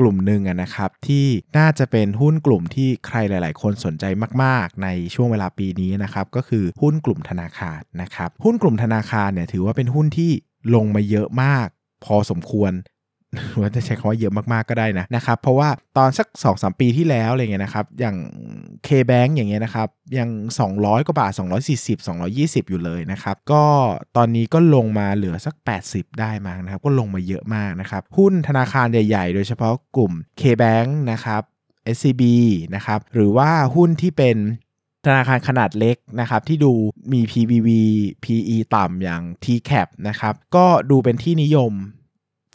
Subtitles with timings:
[0.00, 1.26] กลุ่มหนึ่งอะนะครับที่
[1.58, 4.04] น่าจะเป็นหุ้นกลุ่มที่ใครหลาย ๆ คนสนใจ
[4.42, 10.30] มาก ๆ ในช่วงเวลาปีนี้นะครับก็คือหุ้นกลุ่มธนาคารนะครับหุ้นกลุ่มธนาคารเนี่ยถือว่าเป็นหุ้นที่
[10.74, 11.68] ลงมาเยอะมาก
[12.04, 12.72] พอสมควร
[13.60, 18.16] ว่าจะใช้คำว่าเยอะมากๆก็ได้นะนะครับเพราะว่าตอนสัก 2-3 ปีที่แล้วอะไรเงี้ยนะครับอย่าง
[18.86, 20.28] K-Bank อย่างเงี้ยนะครับยัง
[20.68, 21.32] 200 กว่าบาท
[21.76, 21.96] 240
[22.28, 23.64] 220 อยู่เลยนะครับก็
[24.16, 25.54] ตอนนี้ก็ลงมาเหลือสัก
[25.88, 31.42] 80 ได้มั้งนะครับก็ลงมาเยอะมากนะครับหุ้นธนาคารใหญ่ๆ โดยเฉพาะกลุ่ม K-Bank นะครับ
[31.96, 32.22] SCB
[32.74, 34.38] นะครับหรือว่าหุ้นที่เป็น
[35.06, 36.72] ธนาคารขนาดเล็กนะครับที่ดู
[37.12, 37.68] มี PBV
[38.24, 41.72] PE ต่ำอย่าง TCAP นะครับก็ดูเป็นที่นิยม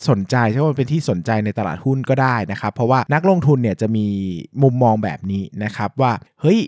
[0.09, 4.07] สนใจใช่ว่าเป็นที่สนใจในตลาดหุ้นก็ได้นะครับ เพราะว่านักลงทุนเนี่ยจะมี
[4.63, 6.59] มุมมองแบบนี้นะครับว่าเฮ้ย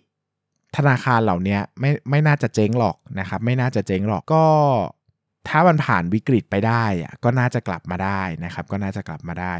[0.78, 4.44] ธนาคารเหล่านี้ไม่ไม่น่าจะเจ๊งหรอกนะครับ ไม่น่าจะเจ๊งหรอกก็
[5.50, 9.54] ถ้ามันผ่านวิกฤตไปได้อะก็น่าจะกลับมาได้นะครับ ก็น่าจะกลับมาได้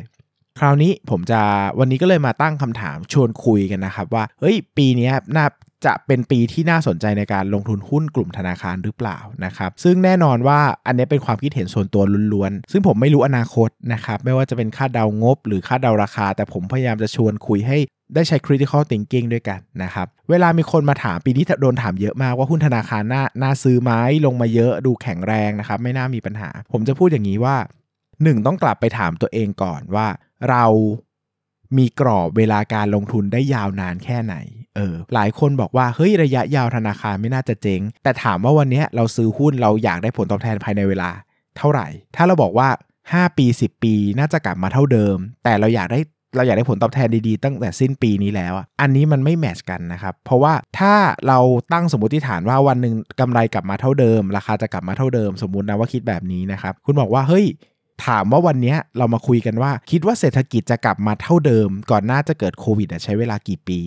[0.60, 1.42] คราวนี้ผมจะ
[1.80, 5.46] วันนี้ก็เลยมาตั้งคำถามชวนคุยกันนะครับ ว่าเฮ้ยปีนี้น่า
[5.86, 12.04] จะเป็นปีที่น่าสนใจในการลงทุนหุ้นกลุ่มธนาคารหรือเปล่านะครับ ซึ่งแน่นอนว่าอันนี้เป็นความคิดเห็นส่วนตัว
[12.34, 17.78] ล้วนๆ ซึ่งผมไม่รู้อนาคตนะครับ ไม่ว่าจะเป็นค่าเดางบ หรือค่าเดาราคา แต่ผมพยายามจะชวนคุยให้
[18.16, 23.92] ได้ใช้ critical thinking ด้วยกันนะครับ เวลามีคนมาถามปีนี้โดนถามเยอะมากว่าหุ้นธนาคารน่าน่าซื้อไหม
[24.26, 27.56] ลงมาเยอะดูแข็งแรงนะครับ ไม่น่ามีปัญหา ผมจะพูดอย่างนี้ว่า
[28.02, 30.08] 1 ต้องกลับไปถามตัวเองก่อนว่า
[30.50, 30.66] เรา
[31.78, 34.36] มีกรอบเวลาการลงทุนได้ยาวนานแค่ไหน
[34.76, 41.10] เออหลายคนบอกว่าเฮ้ยระยะยาวธนาคารไม่น่าจะเจ๊ง แต่ถามว่าวันนี้เราซื้อหุ้นเราอยากได้ผลตอบแทนภายในเวลา
[41.58, 42.70] เท่าไหร่ ถ้าเราบอกว่า
[43.08, 46.00] 5 ปี 10 ปีน่าจะกลับมาเท่าเดิม แต่เราอยากได้
[46.36, 50.94] เราอยากได้ผลตอบแทนดีๆ ตั้งแต่สิ้นปีนี้แล้ว อันนี้มันไม่แมทช์กันนะครับ เพราะว่าถ้า
[51.28, 51.40] เรา
[51.74, 57.46] ตั้งสมมติฐานว่าวันหนึ่งกำไรกลับมาเท่าเดิม ราคาจะกลับมาเท่าเดิม สมมตินะว่าคิดแบบนี้นะครับคุณบอกว่าเฮ้ย
[58.06, 63.80] ถามว่าวันนี้เรามาคุยกันว่า คิดว่าเศรษฐกิจจะกลับมาเท่าเดิม ก่อนหน้าจะเกิดโควิดใช้เวลากี่ปี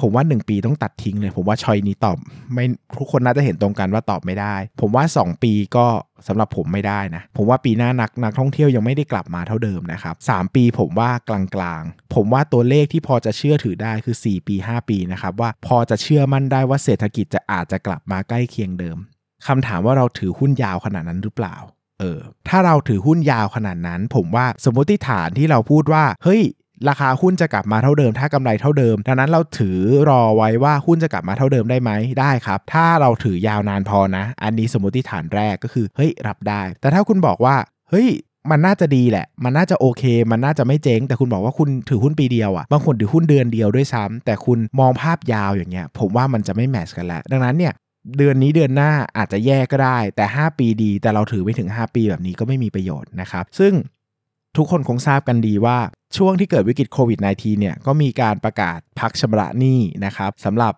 [0.00, 2.16] ผมว่า 1 ปีต้องตัดทิ้งเลย ผมว่าชอยนี้ตอบ
[2.54, 2.64] ไม่
[2.98, 5.86] ทุกคนน่าจะเห็นตรงกันว่าตอบไม่ได้ ผมว่า 2 ปีก็
[6.28, 18.98] สำหรับผมไม่ได้นะ ผมว่าปีหน้านักนักท่องเที่ยวยังไม่ได้กลับมาเท่าเดิมนะครับ3ปีผมว่ากลางๆ ผมว่าตัวเลขที่พอจะเชื่อถือได้คือ 4 ปี 5 ปีนะครับว่าพอจะเชื่อมั่นได้ว่าเศรษฐกิจจะอาจจะกลับมาใกล้เคียงเดิม
[19.46, 21.56] คำถามว่าเราถือหุ้นยาวขนาดนั้นหรือเปล่า
[22.00, 26.42] เออถ้าเราถือหุ้นยาวขนาดนั้น ผมว่าสมมติฐานที่เราพูดว่า เฮ้ย
[26.88, 29.78] ราคาหุ้นจะกลับมาเท่าเดิม ถ้ากำไรเท่าเดิม ดังนั้นเราถือ
[30.10, 37.56] รอไว้ว่าหุ้นจะกลับมาเท่าเดิมได้ไหมได้ครับ ถ้าเราถือยาวนานพอนะ อันนี้สมมติฐานแรกก็คือเฮ้ยรับได้ แต่ถ้าคุณบอกว่า
[37.90, 38.08] เฮ้ย
[38.50, 47.72] มันน่าจะดีแหละ มันน่าจะโอเค มันน่าจะไม่เจ๊ง แต่คุณบอกว่าคุณถือหุ้นปีเดียวอะ่ะ บางคนถือหุ้นเดือนเดียวด้วยซ้ำแต่คุณมองภาพยาวอย่างเงี้ย ผมว่ามันจะไม่แมชกันแล้วดังนั้นเนี่ย
[48.18, 53.72] เดือนนี้เดือนหน้าอาจจะแย่ก็ได้ แต่ 5 ปีดี แต่เราถือไม่ถึง 5 ปีแบบนี้ก็ไม่มีประโยชน์นะครับ ซึ่ง
[54.56, 55.78] ทุกคนคงทราบกันดีว่า
[56.16, 60.74] ช่วงที่เกิดวิกฤตโควิด -19 เนี่ยก็มีการประกาศพักชำระหนี้นะครับสำหรับ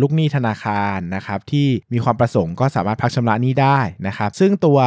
[0.00, 4.78] ลูกหนี้ธนาคารนะครับที่มีความประสงค์ก็สามารถพักชำระหนี้ได้นะครับ ซึ่งตัว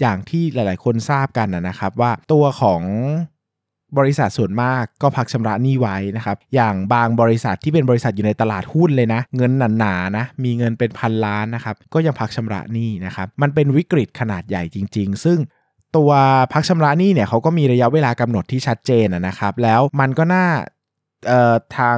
[0.00, 2.82] อย่างที่หลาย ๆ คนทราบกันนะครับว่าตัวของ
[3.98, 15.38] บริษัทส่วนมากก็พักชำระหนี้ไว้นะครับ อย่างบางบริษัทที่เป็นบริษัทอยู่ในตลาดหุ้นเลยนะ เงินหนาๆนะ มีเงินเป็นพันล้านนะครับ ก็ยังพักชำระหนี้นะครับ มันเป็นวิกฤตขนาดใหญ่จริง ๆ ซึ่ง
[15.96, 16.10] ตัว
[16.52, 20.46] พักชำระหนี้เนี่ยเขาก็มีระยะเวลากำหนดที่ชัดเจนนะครับ แล้วมันก็น่า
[21.76, 21.96] ทาง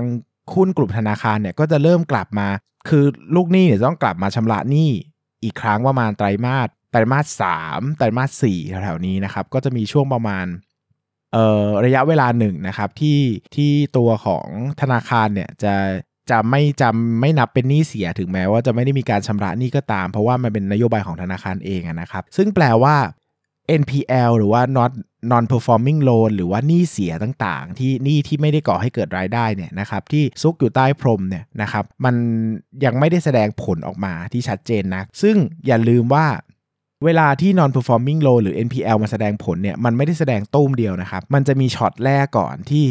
[0.54, 2.48] หุ้นกลุ่มธนาคารเนี่ยก็จะเริ่มกลับมา
[2.88, 3.04] คือ
[3.36, 4.90] ลูกหนี้เนี่ยต้องกลับมาชำระหนี้
[5.44, 10.46] อีกครั้งประมาณไตรมาสไตรมาสสามไตรมาสสี่แถวๆนี้นะครับ ก็จะมีช่วงประมาณ
[11.84, 13.20] ระยะเวลาหนึ่งนะครับที่
[13.54, 14.46] ที่ตัวของ
[14.80, 15.74] ธนาคารเนี่ยจะ
[16.30, 22.96] จะไม่จำไม่นับเป็นหนี้เสียถึงแม้ว่าจะไม่ได้มีการชำระหนี้ก็ตาม เพราะว่ามันเป็นนโยบายของธนาคารเองนะครับ ซึ่งแปลว่า
[23.80, 24.92] NPL หรือว่า not
[25.32, 32.14] non performing loan หรือว่าหนี้เสียต่างๆ ที่หนี้ที่ไม่ได้ก่อให้เกิดรายได้เนี่ยนะครับที่ซุกอยู่ใต้พรมเนี่ยนะครับมัน
[32.84, 36.26] ยังไม่ได้แสดงผลออกมาที่ชัดเจนนะซึ่งอย่าลืมว่า
[37.04, 42.84] เวลาที่ non performing loan หรือ NPL มาแสดงผลเนี่ยมันไม่ได้แสดงตุ้มเดียวนะครับ มันจะมีช็อตแรกก่อนที่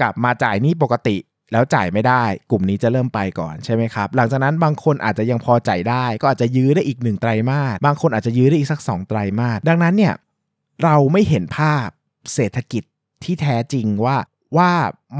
[0.00, 1.16] กลับมาจ่ายหนี้ปกติ
[1.52, 10.14] แล้วจ่ายไม่ได้ กลุ่มนี้จะเริ่มไปก่อนใช่ไหมครับ หลังจากนั้นบางคนอาจจะยังพอจ่ายได้ ก็อาจจะยื้อได้อีกหนึ่งไตรมาสบางคนอาจจะยื้อได้อีกสัก 2 ไตรมาสดังนั้นเนี่ย
[10.84, 11.88] เราไม่เห็นภาพ
[12.34, 12.82] เศรษฐกิจ
[13.24, 14.16] ที่แท้จริงว่า
[14.56, 14.70] ว่า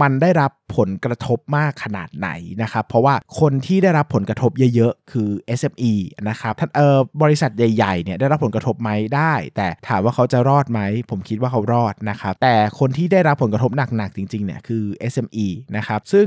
[0.02, 2.28] มันได้รับผลกระทบมากขนาดไหน
[2.62, 5.28] นะครับ เพราะว่าคนที่ได้รับผลกระทบเยอะๆ คือ
[5.58, 5.94] SME
[6.28, 10.80] นะครับท่านเออบริษัทใหญ่ๆเนี่ยได้รับผลกระทบไหมได้ แต่ถามว่าเขาจะรอดไหม
[11.10, 15.46] ผมคิดว่าเขารอดนะครับ แต่คนที่ได้รับผลกระทบหนักๆจริงๆเนี่ยคือ SME
[15.76, 16.26] นะครับ ซึ่ง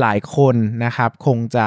[0.00, 0.54] หลายคน
[0.84, 1.66] นะครับคงจะ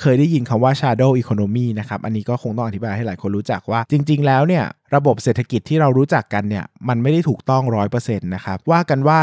[0.00, 4.64] เคยได้ยินคำว่า shadow economy นะครับ อันนี้ก็คงต้องอธิบายให้หลายคนรู้จักว่า จริง ๆ แล้วเนี่ย
[4.94, 9.20] ระบบเศรษฐกิจที่เรารู้จักกันเนี่ยมันไม่ได้ถูกต้องร้อยเปอร์เซ็นต์นะครับ ว่ากันว่า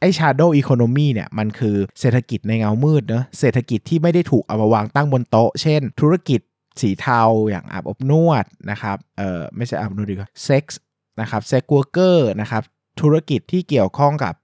[0.00, 6.40] ไอ้ shadow economy เนี่ยมันคือเศรษฐกิจในเงามืดเนะเศรษฐกิจที่ไม่ได้ถูกเอามาวางตั้งบนโต๊ะ เช่น ธุรกิจ
[6.80, 10.80] สีเทาอย่างอาบอบนวดนะครับเออไม่ใช่อาบอบนวดดีกว่าเซ็กส์
[11.20, 12.62] นะครับเซ็กวอร์เกอร์นะครับ
[13.00, 14.34] ธุรกิจที่เกี่ยวข้องกับ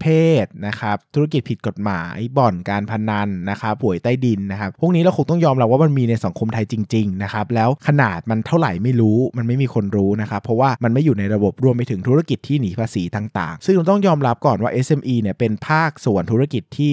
[0.00, 0.06] เพ
[0.44, 16.92] ศนะครับธุรกิจผิดกฎหมายบ่อนการพนันนะครับป่วยใต้ดินนะครับพวกนี้เราคงต้องยอมรับว่ามันมีในสังคมไทยจริงๆนะครับแล้วขนาดมันเท่าไหร่ไม่รู้มันไม่มีคนรู้นะครับเพราะว่ามันไม่อยู่ในระบบรวมไปถึงธุรกิจที่หนีภาษีต่างๆ ซึ่งเราต้องยอมรับก่อนว่า SME เนี่ยเป็นภาคส่วนธุรกิจที่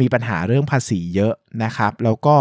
[0.00, 1.34] มีปัญหาเรื่องภาษีเยอะ
[1.64, 2.36] นะครับแล้วก็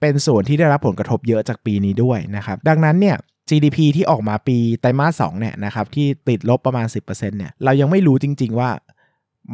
[0.00, 3.16] เป็นส่วนที่ได้รับผลกระทบเยอะจากปีนี้ด้วยนะครับดังนั้นเนี่ย
[3.48, 8.70] GDP ที่ออกมาปีไตรมาสสองเนี่ยนะครับที่ติดลบประมาณ 10%เนี่ยเรายังไม่รู้จริง ๆ ว่า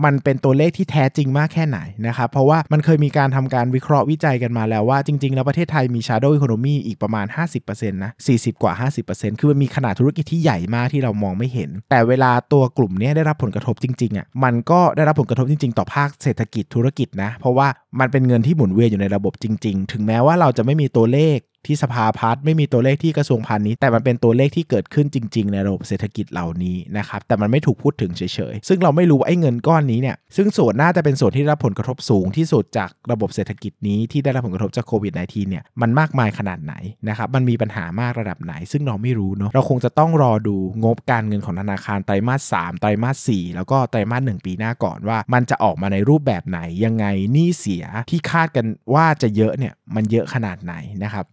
[0.05, 7.27] มันเป็นตัวเลขที่แท้จริงมากแค่ไหนนะครับ เพราะว่ามันเคยมีการทำการวิเคราะห์วิจัยกันมาแล้วว่าจริง ๆ แล้วประเทศไทยมี shadow economy อีกประมาณ
[7.61, 8.73] 50%นะ 40 กว่า
[9.07, 17.69] 50%คือมันมีขนาดธุรกิจที่ใหญ่มากที่เรามองไม่เห็น แต่เวลาตัวกลุ่มนี้ได้รับผลกระทบจริงๆอะ่ะมันก็ได้รับผลกระทบจริง ๆ ต่อภาคเศรษฐกิจธุรกิจนะ เพราะว่า
[18.01, 28.23] มันเป็นเงินที่หมุนเวียนอยู่ในระบบจริง ๆ ถึงแม้ว่าเราจะไม่มีตัวเลข ที่สภาพัฒน์ไม่มีตัวเลขที่กระทรวงพาณิชย์แต่มันเป็นตัวเลขที่เกิดขึ้นจริง ๆ ในระบบเศรษฐกิจเหล่านี้นะครับแต่มันไม่ถูกพูดถึงเฉ
[28.53, 36.75] ยๆซึ่งเราไม่รู้ว่าไอ้เงินก้อนนี้เนี่ยซึ่งส่วนน่าจะเป็นส่วนที่รับผลกระทบสูงที่สุดจากระบบเศรษฐกิจนี้ที่ได้รับผลกระทบจากโควิด -19 เนี่ยมันมากมายขนาดไหน
[37.09, 51.27] นะครับมันมีปัญหามากระดับไหน ซึ่งเราไม่รู้เนาะเราคงจะต้องรอดูงบการเงินของธนาคารไตรมาส3ไตรมาส4แล้วก็ไตรมาส1ปีหน้าก่อนว่า มันจะออกมาในรูปแบบไหนยังไงหนี้เสียที่คาดกันว่าจะเยอะเนี่ยมันเยอะขนาดไหนนะครับ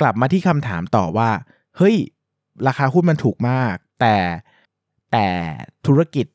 [0.00, 1.30] กลับมาที่คำถามต่อว่า
[1.76, 1.96] เฮ้ย
[2.66, 4.16] ราคาหุ้นมันถูกมาก แต่
[5.12, 5.26] แต่
[5.86, 6.26] ธุรกิจ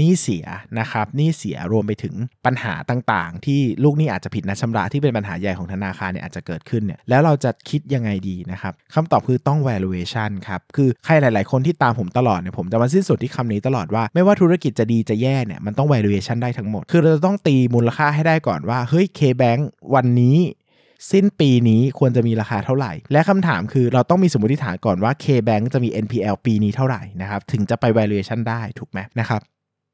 [0.00, 0.46] นี้เสีย
[0.78, 2.14] นะครับนี้เสียรวมไปถึง
[2.46, 19.60] ปัญหาต่างๆ ที่ลูกนี้อาจจะผิดนัดชำระที่เป็นปัญหาใหญ่ของธนาคารเนี่ยอาจจะเกิดขึ้นเนี่ยแล้วเราจะคิดยังไงดีนะครับคำตอบคือต้อง valuation ครับ คือใครหลายๆ คนที่ตามผมตลอดเนี่ยผมจะมาสิ้นสุดที่คำนี้ตลอดว่าไม่ว่าธุรกิจจะดีจะแย่เนี่ยมันต้อง valuation ได้ทั้งหมด คือเราจะต้องตีมูลค่าให้ได้ก่อนว่าเฮ้ย K-Bank
[19.94, 20.36] วันนี้
[21.12, 29.40] สิ้นปีนี้ควรจะมีราคาเท่าไหร่ และคำถามคือเราต้องมีสมมติฐานก่อนว่า K-Bank จะมี NPL ปีนี้เท่าไหร่นะครับถึงจะไป valuation ได้ถูกไหมนะครับ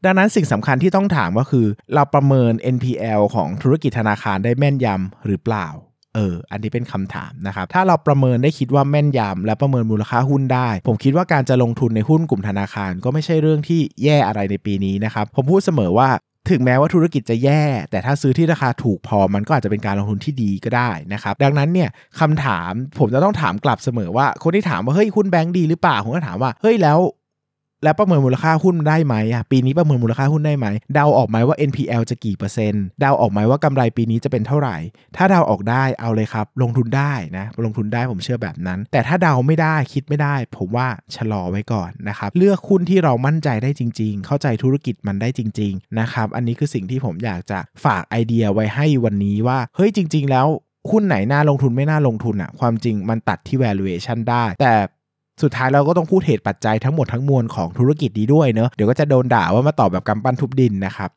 [0.04, 5.68] ดังนั้นสิ่งสำคัญที่ต้องถามก็คือ เราประเมิน NPL ของธุรกิจธนาคารได้แม่นยำหรือเปล่า
[6.14, 16.08] เออ อันนี้เป็นคำถามนะครับ ถ้าเราประเมินได้คิดว่าแม่นยำและประเมินมูลค่าหุ้นได้ ผมคิดว่าการจะลงทุนในหุ้นกลุ่มธนาคารก็ไม่ใช่เรื่องที่แย่อะไรในปีนี้นะครับ ผมพูดเสมอว่า
[16.52, 21.88] ถึงแม้ว่าธุรกิจจะแย่ แต่ถ้าซื้อที่ราคาถูกพอมันก็อาจจะเป็นการลงทุนที่ดีก็ได้นะครับดังนั้นเนี่ย
[22.20, 26.98] คำถามผมจะต้องถามกลับเสมอว่า คนที่ถามว่าเฮ้ยหุ้นแบงค์ดีหรือเปล่าผมก็ถามว่าเฮ้ยแล้ว
[27.84, 34.76] แล้วประเมินมูลค่าหุ้นได้ไหมอะปีนี้ประเมินมูลค่าหุ้นได้ไหมเดาออกไหมว่า NPL จะกี่เปอร์เซ็นต์เดาออกไหมว่ากำไรปีนี้จะเป็นเท่าไหร่
[35.16, 50.46] ถ้าเดาออกได้เอาเลยครับ ลงทุนได้นะลงทุนได้ผมเชื่อแบบนั้น แต่ถ้าเดาไม่ได้คิดไม่ได้ ผมว่าชะลอไว้ก่อนนะครับเลือกหุ้นที่เรามั่นใจได้จริง ๆ เข้าใจธุรกิจมันได้จริง ๆ นะครับ อันนี้คือสิ่งที่ผมอยากจะฝากไอเดียไว้ให้วันนี้ว่าเฮ้ยจริง ๆ แล้ว
[50.90, 54.74] หุ้นไหนน่าลงทุนไม่น่าลงทุนอะความจริงมันตัดที่ valuation ได้ แต่
[55.42, 61.10] สุดท้ายเราก็ต้องพูดเหตุปัจจัยทั้งหมดทั้งมวลของธุรกิจนี้ด้วยเนอะเดี๋ยวก็จะโดนด่าว่ามาตอบแบบกำปั้นทุบดินนะครับ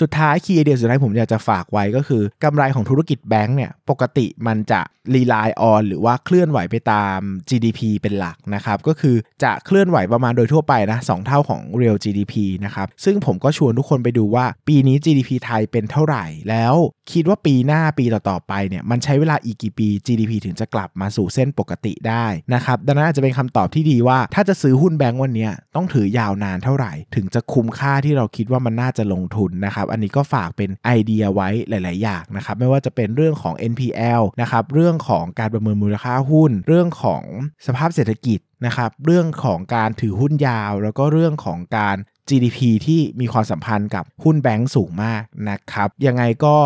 [0.00, 4.80] สุดท้าย key idea สุดท้ายผมอยากจะฝากไว้ก็คือกำไรของธุรกิจแบงก์เนี่ยปกติมันจะ
[5.14, 16.74] rely on หรือว่าเคลื่อนไหวไปตาม GDP เป็นหลักนะครับก็คือจะเคลื่อนไหวประมาณโดยทั่วไปนะสเท่าของ real GDP นะครับซึ่งผมก็ชวนทุกคนไปดูว่าปีนี้ GDP ไทยเป็นเท่าไหร่ แล้ว
[17.12, 37.22] คิดว่าปีหน้าปีต่อๆไปเนี่ยมันใช้เวลาอีกกี่ปี GDP ถึงจะกลับมาสู่เส้นปกติได้นะครับดังนั้นอาจจะเป็นคำตอบที่ดีว่า ถ้าจะซื้อหุ้นแบงก์วันนี้ต้องถือยาวนานเท่าไหร่ ถึงจะคุ้มค่าที่เราคิดว่ามันน่าจะลงทุนนะครับอันนี้ก็ฝากเป็นไอเดียไว้หลาย ๆ อย่างนะครับไม่ว่าจะเป็นเรื่องของ NPL นะครับเรื่องของการประเมินมูลค่าหุ้น เรื่องของ
[37.66, 41.96] สภาพเศรษฐกิจนะครับเรื่องของการถือหุ้นยาว แล้วก็เรื่องของการ
[42.28, 46.56] GDP ที่มีความสัมพันธ์กับหุ้นแบงก์สูงมากนะครับยังไงก็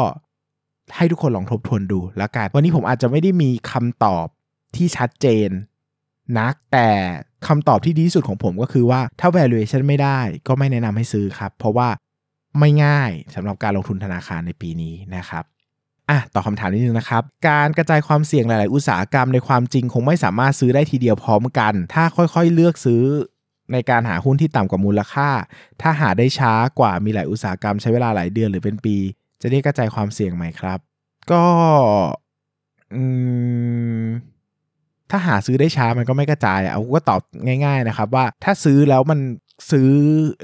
[0.97, 4.26] ให้ทุกคนลองทบทวนดูแล้วกัน วันนี้ผมอาจจะไม่ได้มีคำตอบ
[4.76, 5.49] ที่ชัดเจน
[6.38, 6.91] นักแต่
[7.47, 11.88] คำตอบที่ดีที่สุดของผมก็คือว่าถ้า valuation ไม่ได้ก็ไม่แนะนำให้ซื้อครับ เพราะว่า
[12.59, 15.45] ไม่ง่ายสำหรับการลงทุนธนาคารในปีนี้นะครับ
[16.11, 23.03] อะต่อคำถามนิดนึงนะครับ การกระจายความเสี่ยงหลาย ๆ อุตสาหกรรมในความจริงคงไม่สามารถซื้อได้ทีเดียวพร้อมกัน ถ้าค่อย ๆ เลือกซื้อ
[23.73, 25.29] ในการหาหุ้นที่ต่ำกว่ามูลค่า
[25.83, 28.97] ถ้าหาได้ช้ากว่ามีหลายอุตสาหกรรมใช้เวลาหลายเดือนหรือเป็นปี
[29.41, 30.79] จะเรียกกระจายความเสี่ยงไหมครับ
[31.31, 31.45] ก็
[32.95, 33.03] อื
[34.05, 34.07] ม
[35.11, 37.21] ถ้าหาซื้อได้ช้ามันก็ไม่กระจายเอาก็ตอบ
[37.65, 39.19] ง่าย ๆ นะครับ ว่าถ้าซื้อแล้วมัน
[39.71, 39.93] ซื้อ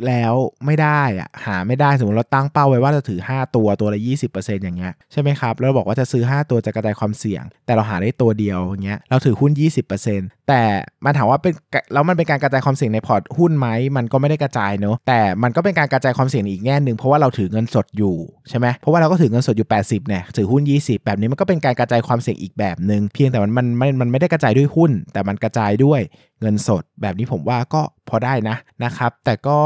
[0.07, 0.35] แล้ว
[0.67, 4.01] ไม่ได้อะหาไม่ได้สมมติเราตั้งเป้าไว้ว่าจะถือ 5 ตัวตัวละ
[4.33, 9.53] 20%อย่างเงี้ยใช่ไหมครับแล้วบอกว่าจะซื้อ 5 ตัวจะกระจายความเสี่ยง แต่เราหาได้ตัวเดียวอย่างเงี้ยเราถือหุ้น
[10.01, 10.63] 20%แต่
[11.05, 11.53] มันถามว่าเป็น
[11.93, 18.17] แล้วมันเป็นการกระจายความเสี่ยงในพอร์ตหุ้นไหมมันก็ไม่ได้กระจายเนอะแต่มันก็เป็นการกระจายความเสี่ยงอีกแง่หนึ่งเพราะว่าเราถือเงินสดอยู่
[18.49, 26.01] ใช่ไหมเพราะว่าเราก็ถือเงินสดอยู่ 80เนี่ยถือหุ้น 20 แบบนี้มันก็เป็นการกระจายความเสี่ยงอีกแบบหนึ่งเพียงแต่มันมันมันมันไม่ได้กระจายด้วยหุ้น แต่มันกระจายด้วย
[26.41, 29.61] เงินสด แบบนี้ผมว่าก็พอได้นะนะครับ แต่ก็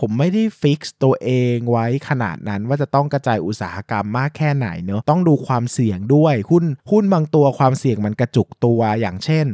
[0.00, 9.46] ผมไม่ได้ฟิกซ์ตัวเองไว้ขนาดนั้นว่าจะต้องกระจายอุตสาหกรรมมากแค่ไหนเนอะต้องดูความเสี่ยงด้วยหุ้นหุ้นบางตัวความเสี่ยงมันกระจุกตัวอย่างเช่น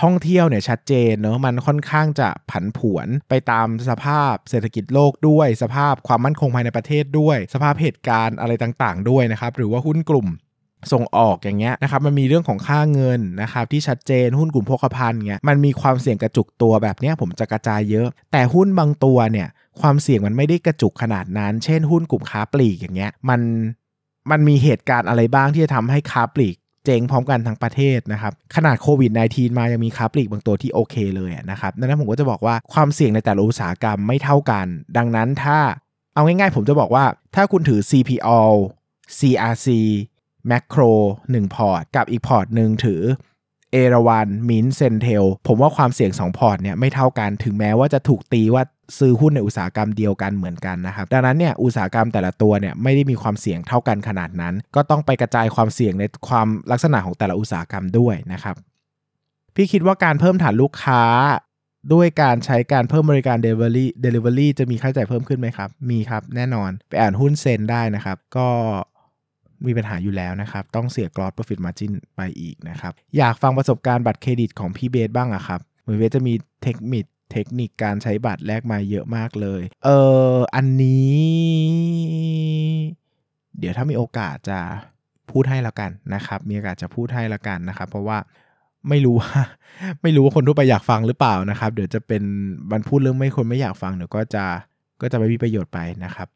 [0.00, 10.28] ท่องเที่ยวเนี่ยชัดเจนเนอะมันค่อนข้างจะผันผวนไปตามสภาพเศรษฐกิจโลกด้วย สภาพความมั่นคงภายในประเทศด้วย สภาพเหตุการณ์อะไรต่างๆ ด้วยนะครับ หรือว่าหุ้นกลุ่ม
[10.92, 19.48] ส่งออกอย่างเงี้ยนะครับมันมีเรื่องของค่าเงินนะครับที่ชัดเจนหุ้นกลุ่มโภคภัณฑ์เงี้ยมันมีความเสี่ยงกระจุกตัวแบบเนี้ยผมจะกระจายเยอะ แต่หุ้นบางตัวเนี่ย
[19.80, 23.40] ความเสี่ยงมันไม่ได้กระจุกขนาดนั้น เช่น หุ้นกลุ่มค้าปลีกอย่างเงี้ยมัน
[24.30, 35.58] มันมีเหตุการณ์อะไรบ้างที่จะทำให้ค้าปลีกเจ๊งพร้อมกันทั้งประเทศนะครับขนาดโควิด -19 มายังมีค้าปลีกบางตัวที่โอเคเลยนะครับดังนั้นผมก็จะบอกว่าความเสี่ยงในแต่ละอุตสาหกรรมไม่เท่ากัน ดังนั้นถ้า
[36.14, 38.40] เอาง่ายๆ ผมจะบอกว่าถ้าคุณถือ CPALL
[39.18, 39.68] CRC
[40.48, 40.82] แมคโคร
[41.20, 43.02] 1พอร์ต กับอีกพอร์ตหนึ่งถือ
[43.72, 48.62] เอราวัณ MINT CENTEL ผมว่าความเสี่ยง 2 พอร์ตเนี่ยไม่เท่ากันถึงแม้ว่าจะถูกตีว่า
[48.98, 58.56] ซื้อหุ้นในอุตสาหกรรมเดียวกันเหมือนกันนะครับ ดังนั้นเนี่ยอุตสาหกรรมแต่ละตัวเนี่ยไม่ได้มีความเสี่ยงเท่ากันขนาดนั้น ก็ต้องไปกระจายความเสี่ยงในความลักษณะของแต่ละอุตสาหกรรมด้วยนะครับ
[59.54, 61.02] พี่คิดว่าการเพิ่มฐานลูกค้า
[61.92, 68.48] ด้วยการใช้การเพิ่มบริการ Delivery Delivery จะมีค่าใช้จ่ายเพิ่มขึ้นไหมครับ มีครับแน่นอนไปอ่านหุ้นเซนได้นะครับ ก็
[69.66, 79.88] มีปัญหาอยู่แล้วนะครับ ต้องเสียกรอส profit margin ไปอีกนะครับ อยากฟังประสบการณ์บัตรเครดิตของพี่เบสบ้างอะครับเหมือนเบสจะมีเทคนิคเทคนิคการใช้บัตรแลกมาเยอะมากเลย เอ
[80.34, 81.22] ออันนี้
[83.58, 84.58] เดี๋ยวถ้ามีโอกาสจะ
[85.30, 88.18] พูดให้แล้วกันนะครับ มีโอกาสจะพูดให้แล้วกันนะครับ เพราะว่า
[88.88, 89.32] ไม่รู้ว่า
[90.02, 92.22] ไม่รู้ว่าคนทั่วไปอยากฟังหรือเปล่านะครับ เดี๋ยวจะเป็น
[92.70, 94.44] บันพูดเรื่องไม่คนไม่อยากฟังเดี๋ยวก็จะ
[95.00, 96.28] ก็จะไม่มีประโยชน์ไปนะครับ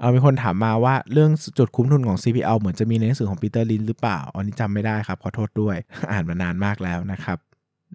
[0.00, 5.76] เอามีคนถามมาว่าเรื่องจุดคุ้มทุนของ CPL เหมือนจะมีในหนังสือของปีเตอร์ลินหรือเปล่า อันนี้จำไม่ได้ครับ ขอโทษด้วย
[6.12, 7.38] อ่านมานานมากแล้วนะครับ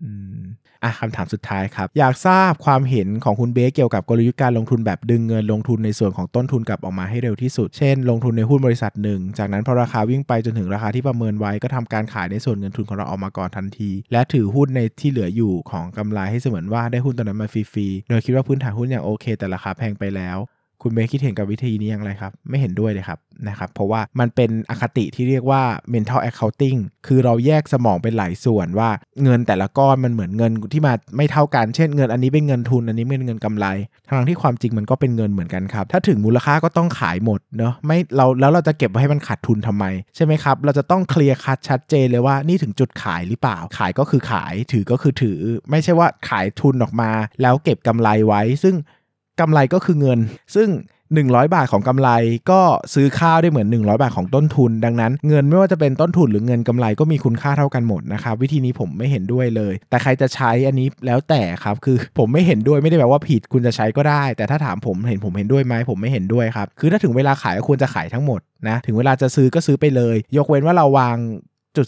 [0.02, 0.40] อืม
[0.84, 20.38] อะคำถามสุดท้ายครับ อยากทราบความเห็นของคุณเบสเกี่ยวกับกลยุทธ์การลงทุนแบบดึงเงินลงทุนในส่วนของต้นทุนกลับออกมาให้เร็วที่สุด เช่น ลงทุนในหุ้นบริษัทหนึ่ง จากนั้นพอราคาวิ่งไปจนถึงราคาที่ประเมินไว้ก็ทำการขายในส่วนเงินทุนของเราออกมาก่อนทันที และถือหุ้นในที่เหลืออยู่ของกำไรให้เสมือนว่าได้หุ้นตัวนั้นมาฟรีๆ โดยคิดว่าพื้นฐานหุ้นอย่างโอเค แต่ราคาแพงไปแล้ว
[20.84, 25.62] คุณเบสคิดเห็นกับวิธีนี้อย่างไรครับ ไม่เห็นด้วยเลยครับนะครับ เพราะว่ามันเป็นอคติที่เรียกว่า
[25.94, 28.90] mental accounting คือเราแยกสมองเป็นหลายส่วนว่า
[29.24, 33.66] เงินแต่ละก้อนมันเหมือนเงินที่มาไม่เท่ากัน เช่นเงินอันนี้เป็นเงินทุน อันนี้เป็นเงินกำไร
[34.08, 39.86] ทั้งที่ความจริงมันก็เป็นเงินเหมือนกันครับ ถ้าถึงมูลค่าก็ต้องขายหมดเนาะ ไม่เราแล้วเราจะเก็บไว้ให้มันขาดทุนทำไม
[40.16, 47.12] ใช่ไหมครับ เราจะต้องเคลียร์คัดชัดเจนเลยว่านี่ถึงจุดขายหรือเปล่า ขายก็คือขาย ถือก็คือถือ ไม่ใช่ว่าขายทุนออกมา
[47.42, 48.76] แล้วเก็บกำไรไว้ ซึ่ง
[49.40, 50.20] กำไรก็คือเงิน
[50.56, 50.70] ซึ่ง
[51.14, 52.10] 100 บาทของกำไร
[52.52, 52.62] ก็
[52.94, 71.18] ซื้อข้าวได้เหมือน 100 บาทของต้นทุน ดังนั้นเงินไม่ว่าจะเป็นต้นทุนหรือเงินกำไรก็มีคุณค่าเท่ากันหมดนะครับวิธีนี้ผมไม่เห็นด้วยเลย แต่ใครจะใช้อันนี้แล้วแต่ครับคือผมไม่เห็นด้วยไม่ได้แปลว่าผิดคุณจะใช้ก็ได้ แต่ถ้าถามผมเห็นผมเห็นด้วยไหมผมไม่เห็นด้วยครับคือถ้าถึงเวลาขายก็ควรจะขายทั้งหมดนะถึงเวลาจะซื้อก็ซื้อไปเลย ยกเว้นว่าเราวาง
[71.78, 71.88] จุด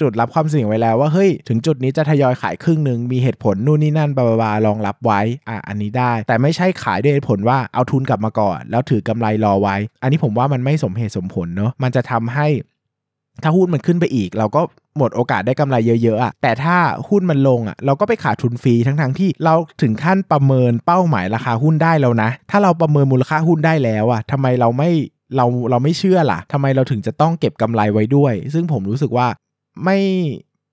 [0.00, 12.46] จุดรับความเสี่ยงไว้แล้วว่าเฮ้ยถึงจุดนี้จะทยอยขายครึ่งหนึ่งมีเหตุผลนู่นนี่นั่นบาบารองรับไว้อะอันนี้ได้ แต่ไม่ใช่ขายด้วยเหตุผลว่าเอาทุนกลับมาก่อน แล้วถือกำไรรอไว้ อันนี้ผมว่ามันไม่สมเหตุสมผลเนาะมันจะทำให้
[13.42, 14.60] ถ้าหุ้นมันขึ้นไปอีก เราก็
[14.98, 16.76] หมดโอกาสได้กำไรเยอะๆอะแต่ถ้า
[17.08, 24.90] หุ้นมันลงอะเราก็ไปขาดทุนฟรีทั้งๆทที่เราถึงขั้นประเมินเป้าหมายราคาหุ้นได้แล้วนะ ถ้าเราประเมินมูลค่าหุ้นได้แล้วอะทำไมเราไม่
[25.36, 29.26] เราเราไม่เชื่อล่ะทำไมเราถึงจะต้องเก็บกำไรไว้ด้วย ซึ่งผมรู้สึกว่า
[29.84, 29.98] ไม่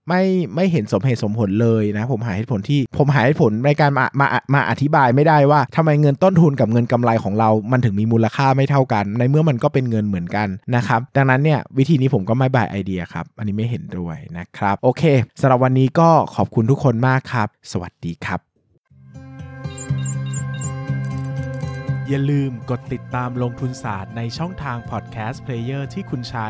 [0.10, 0.24] ไม่
[0.56, 15.04] ไม่เห็นสมเหตุสมผลเลยนะ ผมหาเหตุผลที่ผมหาเหตุผลในการมามามาอธิบายไม่ได้ว่าทำไมเงินต้นทุนกับเงินกำไรของเรา มันถึงมีมูลค่าไม่เท่ากัน ในเมื่อมันก็เป็นเงินเหมือนกันนะครับ ดังนั้นเนี่ยวิธีนี้ผมก็ไม่ buy idea ครับ อันนี้ไม่เห็นด้วยนะครับ โอเค
[15.42, 18.40] สำหรับวันนี้ก็ขอบคุณทุกคนมากครับ สวัสดีครับ
[22.10, 26.50] อย่าลืมกดติดตามลงทุนศาสตร์ในช่องทาง podcast player ที่คุณใช้